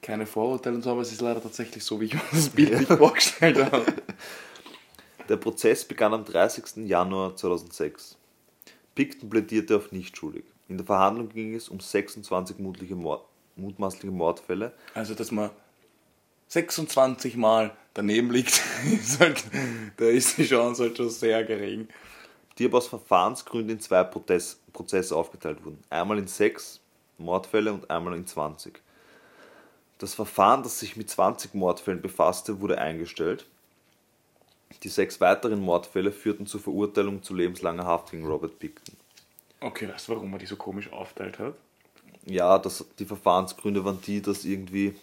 [0.00, 2.72] keine Vorurteile und so, aber es ist leider tatsächlich so, wie ich mir das Bild
[2.78, 3.84] nicht vorgestellt habe.
[5.28, 6.86] Der Prozess begann am 30.
[6.88, 8.16] Januar 2006.
[8.94, 10.44] Picton plädierte auf nicht schuldig.
[10.68, 13.24] In der Verhandlung ging es um 26 mutliche Mord,
[13.58, 14.72] mutmaßliche Mordfälle.
[14.94, 15.50] Also, dass man
[16.48, 19.44] 26 Mal daneben liegt, ist halt,
[19.96, 21.88] da ist die Chance halt schon sehr gering.
[22.58, 25.82] die aber aus Verfahrensgründen in zwei Prozess, Prozesse aufgeteilt wurden.
[25.90, 26.80] Einmal in sechs
[27.18, 28.80] Mordfälle und einmal in 20.
[29.98, 33.46] Das Verfahren, das sich mit 20 Mordfällen befasste, wurde eingestellt.
[34.84, 38.94] Die sechs weiteren Mordfälle führten zur Verurteilung zu lebenslanger Haft gegen Robert Picton.
[39.60, 41.54] Okay, weißt du, warum man die so komisch aufteilt hat?
[42.28, 44.94] Ja, das, die Verfahrensgründe waren die, dass irgendwie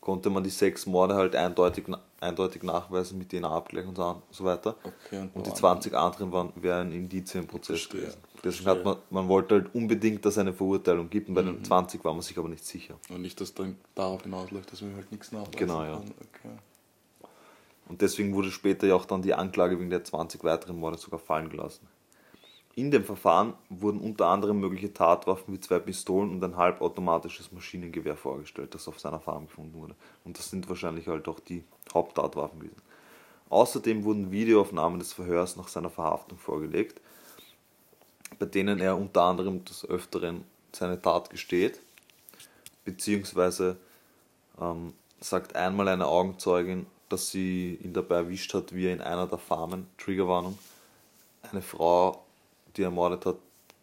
[0.00, 1.84] konnte man die sechs Morde halt eindeutig,
[2.20, 4.76] eindeutig nachweisen mit DNA-Abgleich und so, weiter.
[4.82, 8.18] Okay, und und die wo 20 anderen waren, wären Indizienprozess Verstehe, gewesen.
[8.42, 8.74] Deswegen verstehe.
[8.78, 11.56] hat man, man wollte halt unbedingt, dass es eine Verurteilung gibt und bei Mhm.
[11.56, 12.94] den 20 war man sich aber nicht sicher.
[13.10, 15.92] Und nicht, dass dann darauf hinausläuft, dass man halt nichts nachweisen Genau, ja.
[15.92, 16.04] kann.
[16.20, 16.56] Okay.
[17.88, 21.18] Und deswegen wurde später ja auch dann die Anklage wegen der 20 weiteren Morde sogar
[21.18, 21.86] fallen gelassen.
[22.76, 28.16] In dem Verfahren wurden unter anderem mögliche Tatwaffen wie zwei Pistolen und ein halbautomatisches Maschinengewehr
[28.16, 29.96] vorgestellt, das auf seiner Farm gefunden wurde.
[30.24, 32.82] Und das sind wahrscheinlich halt auch die Haupttatwaffen gewesen.
[33.50, 37.00] Außerdem wurden Videoaufnahmen des Verhörs nach seiner Verhaftung vorgelegt,
[38.38, 41.80] bei denen er unter anderem des Öfteren seine Tat gesteht,
[42.84, 43.76] beziehungsweise
[44.60, 49.26] ähm, sagt einmal eine Augenzeugin, dass sie ihn dabei erwischt hat, wie er in einer
[49.26, 50.56] der Farmen, Triggerwarnung,
[51.50, 52.24] eine Frau,
[52.76, 53.36] die er ermordet hat,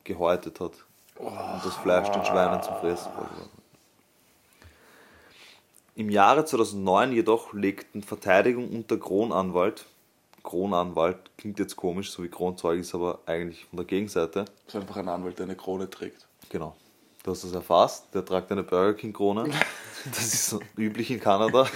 [0.04, 0.73] gehäutet hat
[1.15, 3.50] und das Fleisch den Schweinen zum Fressen vorgeworfen hat.
[5.95, 9.86] Im Jahre 2009 jedoch legten Verteidigung und der Kronanwalt,
[10.43, 14.82] Kronanwalt klingt jetzt komisch, so wie Kronzeuge ist aber eigentlich von der Gegenseite, Das ist
[14.82, 16.28] einfach ein Anwalt, der eine Krone trägt.
[16.50, 16.76] Genau.
[17.23, 18.06] Du hast das erfasst.
[18.13, 19.50] Der tragt eine Burger King Krone.
[20.06, 21.67] Das ist so üblich in Kanada.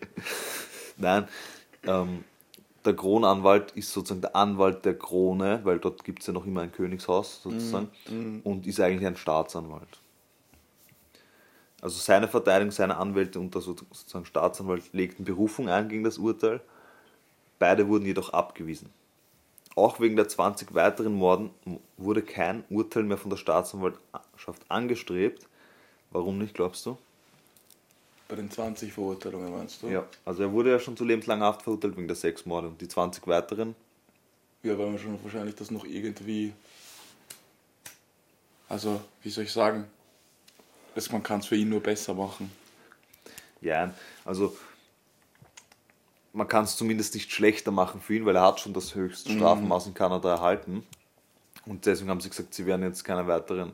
[0.96, 1.26] Nein.
[1.82, 2.24] Ähm,
[2.84, 6.62] der Kronanwalt ist sozusagen der Anwalt der Krone, weil dort gibt es ja noch immer
[6.62, 7.88] ein Königshaus sozusagen
[8.44, 10.00] und ist eigentlich ein Staatsanwalt.
[11.82, 16.60] Also seine Verteidigung, seine Anwälte und der sozusagen Staatsanwalt legten Berufung ein gegen das Urteil.
[17.58, 18.90] Beide wurden jedoch abgewiesen.
[19.76, 21.50] Auch wegen der 20 weiteren Morden
[21.96, 25.46] wurde kein Urteil mehr von der Staatsanwaltschaft angestrebt.
[26.10, 26.98] Warum nicht, glaubst du?
[28.30, 29.88] Bei den 20 Verurteilungen meinst du?
[29.88, 30.06] Ja.
[30.24, 32.86] Also er wurde ja schon zu lebenslanger Haft verurteilt wegen der sechs Morde und die
[32.86, 33.74] 20 weiteren.
[34.62, 36.52] Ja, weil man schon wahrscheinlich das noch irgendwie.
[38.68, 39.86] Also, wie soll ich sagen?
[40.94, 42.52] Das, man kann es für ihn nur besser machen.
[43.60, 43.92] Ja,
[44.24, 44.56] also
[46.32, 49.32] man kann es zumindest nicht schlechter machen für ihn, weil er hat schon das höchste
[49.32, 50.86] Strafmaß in Kanada erhalten.
[51.66, 53.72] Und deswegen haben sie gesagt, sie werden jetzt keine weiteren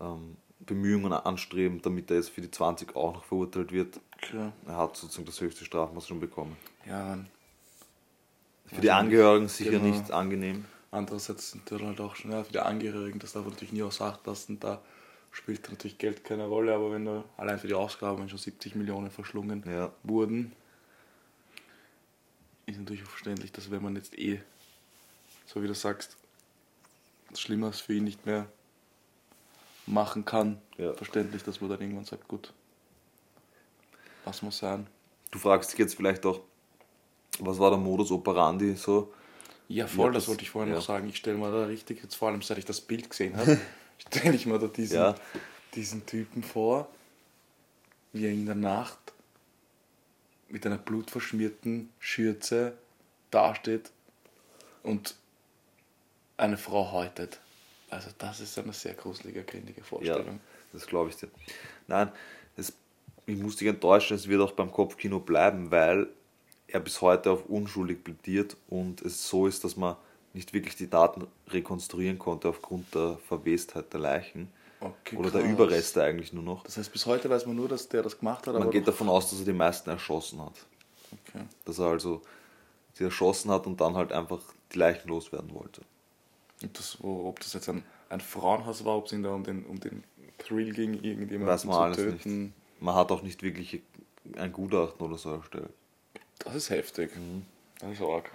[0.00, 0.36] ähm,
[0.68, 4.00] Bemühungen anstreben, damit er jetzt für die 20 auch noch verurteilt wird.
[4.20, 4.52] Klar.
[4.66, 6.56] Er hat sozusagen das höchste Strafmaß schon bekommen.
[6.86, 7.26] Ja, man.
[8.66, 9.84] Für die Angehörigen sicher Genau.
[9.84, 10.64] nicht angenehm.
[10.90, 13.82] Andererseits sind die halt auch schon, ja, für die Angehörigen, das darf man natürlich nie
[13.82, 14.80] außer Acht lassen, da
[15.32, 19.10] spielt natürlich Geld keine Rolle, aber wenn da allein für die Ausgaben schon 70 Millionen
[19.10, 19.92] verschlungen Ja.
[20.02, 20.52] wurden,
[22.66, 24.40] ist natürlich auch verständlich, dass wenn man jetzt eh,
[25.46, 26.16] so wie du sagst,
[27.30, 28.46] was Schlimmeres für ihn nicht mehr
[29.88, 30.92] machen kann, Ja.
[30.94, 32.52] verständlich, dass man dann irgendwann sagt, gut,
[34.24, 34.86] was muss sein.
[35.30, 36.40] Du fragst dich jetzt vielleicht auch,
[37.40, 39.12] was war der Modus operandi so?
[39.68, 40.78] Ja, voll, Ja, das, das- wollte ich vorhin ja.
[40.78, 41.08] noch sagen.
[41.08, 43.58] Ich stelle mir da richtig, jetzt vor allem seit ich das Bild gesehen habe,
[43.98, 45.14] stelle ich mir da diesen, Ja.
[45.74, 46.88] diesen Typen vor,
[48.12, 48.98] wie er in der Nacht
[50.48, 52.76] mit einer blutverschmierten Schürze
[53.30, 53.90] dasteht
[54.82, 55.14] und
[56.38, 57.38] eine Frau häutet.
[57.90, 60.40] Also das ist eine sehr gruselige, grindige Ja, Vorstellung.
[60.72, 61.28] das glaube ich dir.
[61.86, 62.12] Nein,
[62.56, 62.72] es,
[63.26, 66.08] ich muss dich enttäuschen, es wird auch beim Kopfkino bleiben, weil
[66.66, 69.96] er bis heute auf unschuldig plädiert und es so ist, dass man
[70.34, 75.50] nicht wirklich die Daten rekonstruieren konnte aufgrund der Verwestheit der Leichen Okay, oder der krass.
[75.50, 76.62] Überreste eigentlich nur noch.
[76.64, 78.54] Das heißt, bis heute weiß man nur, dass der das gemacht hat.
[78.54, 80.52] Man geht davon aus, dass er die meisten erschossen hat.
[81.10, 81.42] Okay.
[81.64, 82.22] Dass er also
[82.94, 84.40] sie erschossen hat und dann halt einfach
[84.72, 85.82] die Leichen loswerden wollte.
[86.64, 89.78] Ob das, ob das jetzt ein, ein Frauenhaus war, ob es da um den, um
[89.78, 90.02] den
[90.38, 92.42] Thrill ging, irgendjemanden Weiß man zu alles töten.
[92.44, 92.52] nicht.
[92.80, 93.80] Man hat auch nicht wirklich
[94.36, 95.70] ein Gutachten oder so erstellt.
[96.40, 97.14] Das ist heftig.
[97.16, 97.44] Mhm.
[97.80, 98.30] Das ist arg.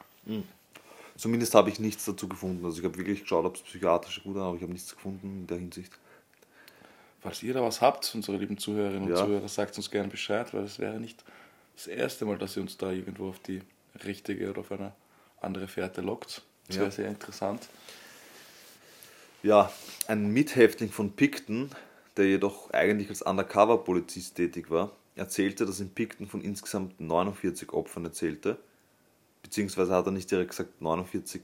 [1.18, 2.66] Zumindest habe ich nichts dazu gefunden.
[2.66, 5.48] Also ich habe wirklich geschaut, ob es psychiatrische Gutachten, aber ich habe nichts gefunden in
[5.48, 5.92] der Hinsicht.
[7.22, 9.16] Falls ihr da was habt, unsere lieben Zuhörerinnen und Ja.
[9.18, 11.24] Zuhörer, sagt uns gerne Bescheid, weil es wäre nicht
[11.76, 13.62] das erste Mal, dass ihr uns da irgendwo auf die
[14.06, 14.92] richtige oder auf eine
[15.40, 16.42] andere Fährte lockt.
[16.68, 16.82] Das Ja.
[16.84, 17.70] wäre sehr interessant.
[19.44, 19.70] Ja,
[20.08, 21.70] ein Mithäftling von Picton,
[22.16, 28.06] der jedoch eigentlich als Undercover-Polizist tätig war, erzählte, dass in Picton von insgesamt 49 Opfern
[28.06, 28.58] erzählte.
[29.42, 31.42] Beziehungsweise hat er nicht direkt gesagt 49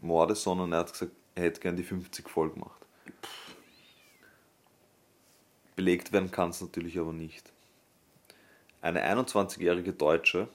[0.00, 2.84] Morde, sondern er hat gesagt, er hätte gern die 50 voll gemacht.
[5.76, 7.52] Belegt werden kann es natürlich aber nicht.
[8.82, 10.48] Eine 21-jährige Deutsche,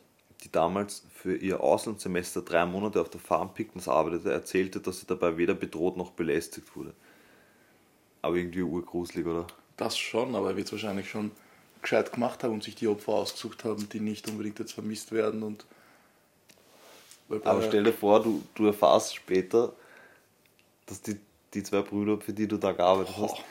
[0.43, 5.05] die damals für ihr Auslandssemester drei Monate auf der Farm Pictons arbeitete, erzählte, dass sie
[5.05, 6.93] dabei weder bedroht noch belästigt wurde.
[8.21, 9.47] Aber irgendwie urgruselig, oder?
[9.77, 11.31] Das schon, aber er wird es wahrscheinlich schon
[11.81, 15.41] gescheit gemacht haben und sich die Opfer ausgesucht haben, die nicht unbedingt jetzt vermisst werden.
[15.43, 15.65] Und
[17.43, 19.73] Aber stell dir vor, du, du erfährst später,
[20.85, 21.17] dass die,
[21.53, 23.43] die zwei Brüder, für die du da gearbeitet hast, Oh.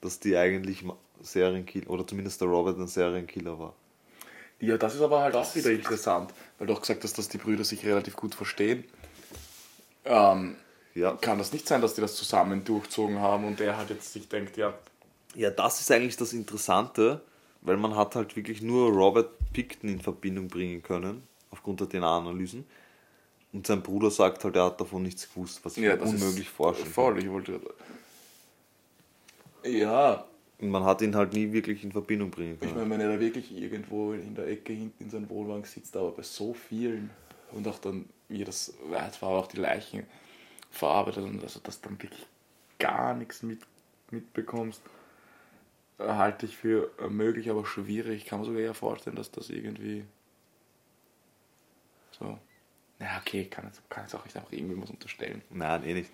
[0.00, 0.84] dass die eigentlich
[1.20, 3.74] Serienkiller, oder zumindest der Robert ein Serienkiller war.
[4.60, 7.38] Ja, das ist aber halt auch wieder interessant, weil du auch gesagt hast, dass die
[7.38, 8.84] Brüder sich relativ gut verstehen.
[10.04, 10.56] Ähm,
[10.94, 11.12] Ja.
[11.16, 14.28] kann das nicht sein, dass die das zusammen durchzogen haben und er halt jetzt sich
[14.28, 14.74] denkt, ja,
[15.34, 17.22] Ja, das ist eigentlich das Interessante,
[17.62, 22.66] weil man hat halt wirklich nur Robert Picton in Verbindung bringen können, aufgrund der DNA-Analysen.
[23.52, 26.92] Und sein Bruder sagt halt, er hat davon nichts gewusst, was ich mir unmöglich vorstellen.
[26.92, 27.60] Voll, ich wollte.
[29.64, 30.24] Ja,
[30.60, 32.74] man hat ihn halt nie wirklich in Verbindung bringen ich können.
[32.74, 36.12] meine, wenn er da wirklich irgendwo in der Ecke hinten in seinem Wohnwagen sitzt, aber
[36.12, 37.10] bei so vielen
[37.52, 40.06] und auch dann, wie das, war auch die Leichen
[40.70, 42.26] verarbeitet und also, dass dann wirklich
[42.78, 43.60] gar nichts mit,
[44.10, 44.82] mitbekommst,
[45.98, 48.22] halte ich für möglich, aber schwierig.
[48.22, 50.04] Ich kann mir sogar eher vorstellen, dass das irgendwie
[52.18, 52.38] so.
[52.98, 55.42] Na, okay, kann jetzt, kann jetzt auch nicht einfach irgendwie was unterstellen.
[55.50, 56.10] Nein, eh nicht.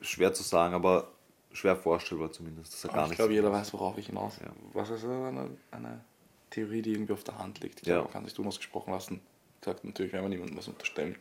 [0.00, 1.08] Schwer zu sagen, aber
[1.52, 3.72] schwer vorstellbar zumindest, dass er gar ich glaube, jeder weiß.
[3.72, 4.38] worauf ich hinaus.
[4.40, 4.50] Ja.
[4.72, 6.04] Was ist eine, eine
[6.50, 7.80] Theorie, die irgendwie auf der Hand liegt?
[7.82, 8.02] Ich Ja.
[8.02, 9.20] man kann sich unausgesprochen lassen.
[9.64, 11.16] Sagt natürlich, wenn man niemandem was unterstellen.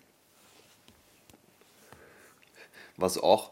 [2.98, 3.52] Was auch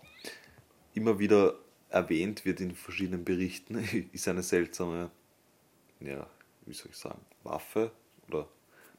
[0.94, 1.56] immer wieder
[1.90, 3.76] erwähnt wird in verschiedenen Berichten,
[4.12, 5.10] ist eine seltsame,
[6.00, 6.28] ja,
[6.66, 7.92] wie soll ich sagen, Waffe
[8.28, 8.48] oder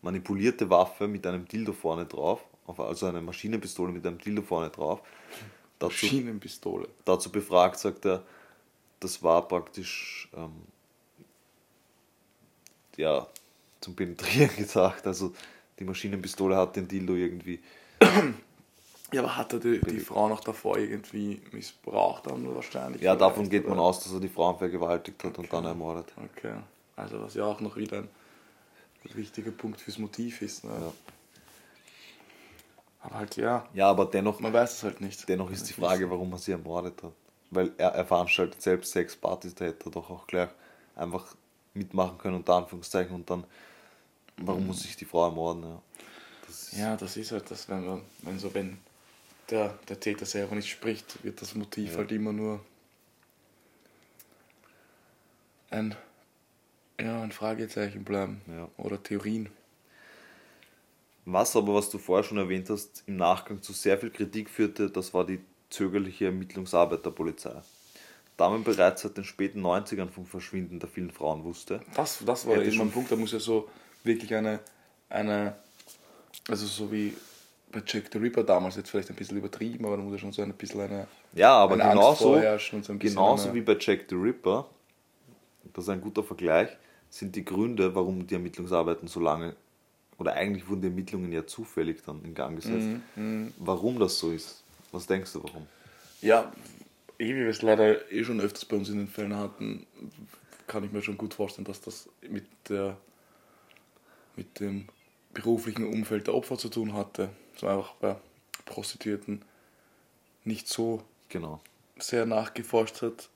[0.02, 4.70] manipulierte Waffe mit einem Dildo vorne drauf, auf- also eine Maschinenpistole mit einem Dildo vorne
[4.70, 5.00] drauf.
[5.78, 6.88] Dazu, Schienenpistole.
[7.04, 8.22] dazu befragt sagt er,
[9.00, 10.52] das war praktisch ähm,
[12.96, 13.26] ja,
[13.80, 15.06] zum Penetrieren gesagt.
[15.06, 15.34] Also
[15.78, 17.60] die Maschinenpistole hat den Dildo irgendwie
[19.12, 23.00] Ja, aber hat er die, die Frau noch davor irgendwie missbraucht dann wahrscheinlich?
[23.02, 25.48] Ja, davon geht man aus, dass er die Frauen vergewaltigt hat und Okay.
[25.56, 26.12] dann ermordet.
[26.36, 26.54] Okay.
[26.96, 28.08] Also was ja auch noch wieder ein
[29.14, 30.64] wichtiger Punkt fürs Motiv ist.
[30.64, 30.70] Ne?
[30.72, 30.92] Ja.
[33.04, 35.28] Aber halt ja, Ja, aber dennoch, man weiß es halt nicht.
[35.28, 37.12] dennoch ist die Frage, warum er sie ermordet hat.
[37.50, 40.48] Weil er, er veranstaltet selbst Sexpartys, da hätte er doch auch gleich
[40.96, 41.36] einfach
[41.74, 43.44] mitmachen können, unter Anführungszeichen, und dann,
[44.38, 45.64] warum muss ich die Frau ermorden?
[45.64, 45.82] Ja,
[46.46, 48.78] das ist, Ja, das ist halt das, wenn man, wenn so, wenn
[49.50, 51.98] der, der Täter selber nicht spricht, wird das Motiv Ja.
[51.98, 52.60] halt immer nur
[55.70, 55.94] ein,
[56.98, 58.40] ja, ein Fragezeichen bleiben.
[58.46, 58.68] Ja.
[58.78, 59.50] Oder Theorien.
[61.26, 64.90] Was aber, was du vorher schon erwähnt hast, im Nachgang zu sehr viel Kritik führte,
[64.90, 67.54] das war die zögerliche Ermittlungsarbeit der Polizei.
[68.36, 72.46] Da man bereits seit den späten 90ern vom Verschwinden der vielen Frauen wusste, Das, das
[72.46, 73.68] war Hätte eben schon- ein Punkt, da muss ja so
[74.02, 74.60] wirklich eine,
[75.08, 75.54] eine,
[76.48, 77.14] also so wie
[77.72, 80.32] bei Jack the Ripper damals jetzt vielleicht ein bisschen übertrieben, aber da muss ja schon
[80.32, 82.34] so ein bisschen eine, Ja, aber eine genauso,
[82.72, 84.68] und so ein genauso eine- wie bei Jack the Ripper,
[85.72, 86.68] das ist ein guter Vergleich,
[87.08, 89.54] sind die Gründe, warum die Ermittlungsarbeiten so lange,
[90.18, 92.88] oder eigentlich wurden die Ermittlungen ja zufällig dann in Gang gesetzt.
[93.16, 94.62] Mhm, Warum das so ist?
[94.92, 95.66] Was denkst du, warum?
[96.20, 96.52] Ja,
[97.18, 99.86] wie wir es leider eh schon öfters bei uns in den Fällen hatten,
[100.66, 102.96] kann ich mir schon gut vorstellen, dass das mit, der,
[104.36, 104.86] mit dem
[105.32, 107.30] beruflichen Umfeld der Opfer zu tun hatte.
[107.56, 108.16] So einfach bei
[108.64, 109.42] Prostituierten
[110.44, 111.60] nicht so Genau.
[111.98, 113.28] sehr nachgeforscht hat,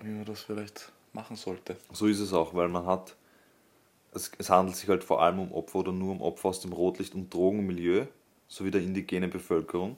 [0.00, 1.76] wie man das vielleicht machen sollte.
[1.92, 3.14] So ist es auch, weil man hat,
[4.12, 6.72] es, es handelt sich halt vor allem um Opfer oder nur um Opfer aus dem
[6.72, 8.06] Rotlicht- und Drogenmilieu
[8.48, 9.96] sowie der indigenen Bevölkerung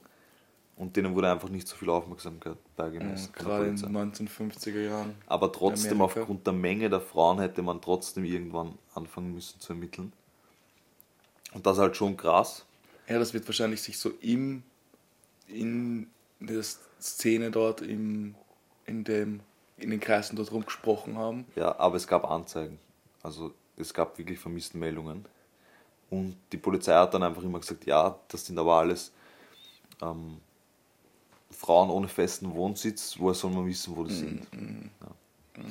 [0.77, 3.33] und denen wurde einfach nicht so viel Aufmerksamkeit beigemessen.
[3.37, 5.15] der Gerade in den 1950er Jahren.
[5.27, 6.21] Aber trotzdem, Amerika.
[6.21, 10.11] aufgrund der Menge der Frauen hätte man trotzdem irgendwann anfangen müssen zu ermitteln.
[11.53, 12.65] Und das ist halt schon krass.
[13.07, 14.63] Ja, das wird wahrscheinlich sich so im,
[15.47, 16.07] in
[16.39, 16.63] der
[16.99, 18.35] Szene dort, im,
[18.85, 19.41] in, dem,
[19.77, 21.45] in den Kreisen dort rumgesprochen haben.
[21.55, 22.79] Ja, aber es gab Anzeigen.
[23.23, 25.25] Also es gab wirklich Vermisstenmeldungen.
[26.09, 29.11] Und die Polizei hat dann einfach immer gesagt, ja, das sind aber alles
[30.01, 30.39] ähm,
[31.51, 34.47] Frauen ohne festen Wohnsitz, woher soll man wissen, wo die sind.
[35.01, 35.63] Ja.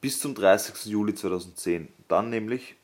[0.00, 0.86] Bis zum 30.
[0.86, 1.88] Juli 2010.
[2.08, 2.74] Dann nämlich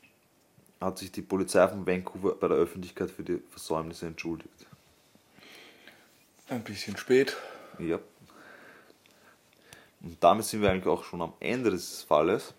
[0.80, 4.66] hat sich die Polizei von Vancouver bei der Öffentlichkeit für die Versäumnisse entschuldigt.
[6.48, 7.36] Ein bisschen spät.
[7.78, 7.98] Ja.
[10.02, 12.54] Und damit sind wir eigentlich auch schon am Ende des Falles,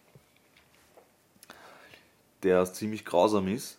[2.43, 3.77] der ziemlich grausam ist.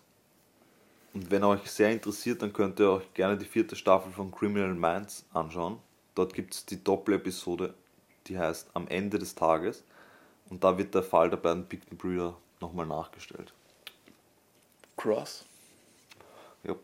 [1.14, 4.74] Und wenn euch sehr interessiert, dann könnt ihr euch gerne die vierte Staffel von Criminal
[4.74, 5.78] Minds anschauen.
[6.14, 7.74] Dort gibt es die Doppel-Episode,
[8.26, 9.84] die heißt Am Ende des Tages.
[10.50, 13.52] Und da wird der Fall der beiden Picton-Brüder nochmal nachgestellt.
[14.96, 15.44] Cross.
[16.64, 16.74] Ja.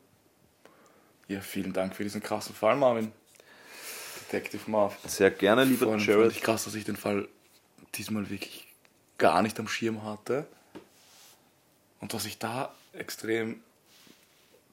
[1.28, 3.12] Ja, vielen Dank für diesen krassen Fall, Marvin.
[4.20, 4.96] Detective Marv.
[5.06, 6.32] Sehr gerne, lieber Jared.
[6.32, 7.28] ich krass, dass ich den Fall
[7.94, 8.66] diesmal wirklich
[9.18, 10.46] gar nicht am Schirm hatte.
[12.04, 13.62] Und was ich da extrem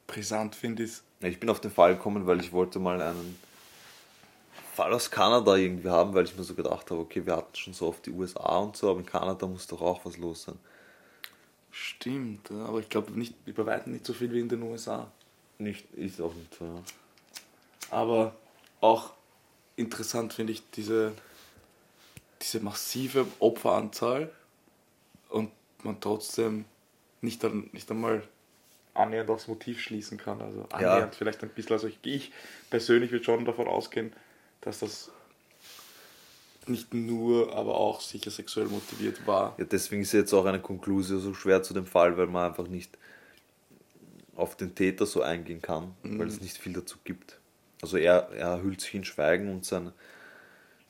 [0.06, 3.40] brisant finde, ist, Ich bin auf den Fall gekommen, weil ich wollte mal einen
[4.76, 7.72] Fall aus Kanada irgendwie haben, weil ich mir so gedacht habe, okay, wir hatten schon
[7.72, 10.60] so oft die USA und so, aber in Kanada muss doch auch was los sein.
[11.72, 15.10] stimmt, ja, aber ich glaube nicht, über weitem nicht so viel wie in den USA.
[15.58, 16.66] Nicht, ist auch nicht so.
[16.66, 16.84] Ja.
[17.92, 18.36] Aber
[18.82, 19.12] auch
[19.78, 21.14] interessant finde ich diese,
[22.42, 24.30] diese massive Opferanzahl
[25.30, 25.50] und
[25.86, 26.66] man trotzdem
[27.22, 28.24] nicht, dann, nicht einmal
[28.94, 30.42] annähernd aufs Motiv schließen kann.
[30.42, 30.78] Also Ja.
[30.78, 31.74] annähernd vielleicht ein bisschen.
[31.74, 32.32] Also ich, ich
[32.70, 34.14] persönlich würde schon davon ausgehen,
[34.62, 35.12] dass das
[36.68, 39.56] nicht nur, aber auch sicher sexuell motiviert war.
[39.58, 42.68] Ja, deswegen ist jetzt auch eine Konklusion so schwer zu dem Fall, weil man einfach
[42.68, 42.98] nicht
[44.36, 47.40] auf den Täter so eingehen kann, weil es nicht viel dazu gibt.
[47.82, 49.92] Also er, er hüllt sich in Schweigen und sein,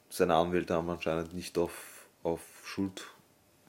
[0.09, 3.05] seine Anwälte haben anscheinend nicht auf, auf Schuld,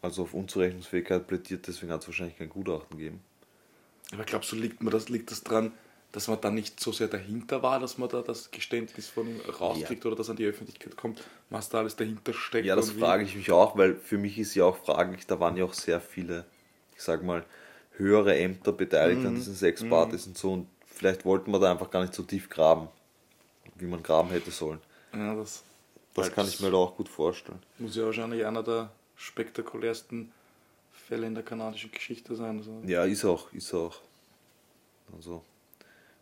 [0.02, 3.20] also auf Unzurechnungsfähigkeit plädiert, deswegen hat es wahrscheinlich kein Gutachten gegeben.
[4.12, 5.72] Aber glaubst du, liegt, mir das, liegt das dran,
[6.10, 9.40] dass man da nicht so sehr dahinter war, dass man da das Geständnis von ihm
[9.40, 12.66] rauskriegt oder dass an die Öffentlichkeit kommt, was da alles dahinter steckt?
[12.66, 15.56] Ja, das frage ich mich auch, weil für mich ist ja auch fraglich, da waren
[15.56, 16.44] ja auch sehr viele,
[16.94, 17.44] ich sag mal,
[17.96, 22.02] höhere Ämter beteiligt an diesen Sexpartys und so und vielleicht wollten wir da einfach gar
[22.02, 22.88] nicht so tief graben,
[23.76, 24.80] wie man graben hätte sollen.
[25.14, 25.62] Ja, das,
[26.14, 27.60] Das weil kann ich mir da auch gut vorstellen.
[27.78, 28.90] Muss ja wahrscheinlich einer der
[29.22, 30.32] spektakulärsten
[30.92, 32.58] Fälle in der kanadischen Geschichte sein.
[32.58, 34.00] Also, Ja, ist auch, ist auch.
[35.14, 35.44] Also,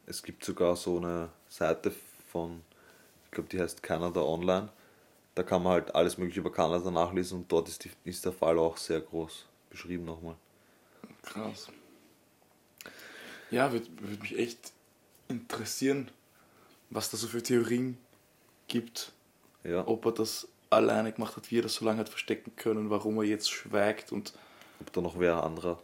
[0.06, 1.92] es gibt sogar so eine Seite
[2.30, 2.60] von,
[3.24, 4.68] ich glaube, die heißt Canada Online.
[5.34, 8.32] Da kann man halt alles Mögliche über Kanada nachlesen und dort ist, die, ist der
[8.32, 10.36] Fall auch sehr groß beschrieben nochmal.
[11.22, 11.68] Krass.
[13.50, 14.72] Ja, würde würd mich echt
[15.28, 16.10] interessieren,
[16.90, 17.96] was da so für Theorien
[18.68, 19.12] gibt.
[19.64, 22.90] Ja, Ob er das alleine gemacht hat, wie er das so lange hat verstecken können,
[22.90, 24.32] warum er jetzt schweigt und
[24.80, 25.78] ob da noch wer anderer